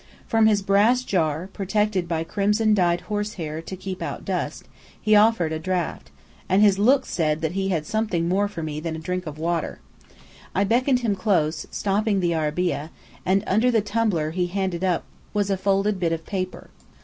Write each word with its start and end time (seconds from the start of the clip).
From 0.25 0.47
his 0.47 0.63
brass 0.63 1.03
jar, 1.03 1.47
protected 1.53 2.07
by 2.07 2.23
crimson 2.23 2.73
dyed 2.73 3.01
horse 3.01 3.35
hair 3.35 3.61
to 3.61 3.75
keep 3.75 4.01
out 4.01 4.25
dust, 4.25 4.63
he 4.99 5.15
offered 5.15 5.51
a 5.53 5.59
draught; 5.59 6.09
and 6.49 6.63
his 6.63 6.79
look 6.79 7.05
said 7.05 7.41
that 7.41 7.51
he 7.51 7.69
had 7.69 7.85
something 7.85 8.27
more 8.27 8.47
for 8.47 8.63
me 8.63 8.79
than 8.79 8.95
a 8.95 8.97
drink 8.97 9.27
of 9.27 9.37
water. 9.37 9.77
I 10.55 10.63
beckoned 10.63 11.01
him 11.01 11.15
close, 11.15 11.67
stopping 11.69 12.19
the 12.19 12.33
arabeah; 12.33 12.89
and 13.27 13.43
under 13.45 13.69
the 13.69 13.81
tumbler 13.81 14.31
he 14.31 14.47
handed 14.47 14.83
up 14.83 15.03
was 15.35 15.51
a 15.51 15.55
folded 15.55 15.99
bit 15.99 16.11
of 16.13 16.25
paper. 16.25 16.71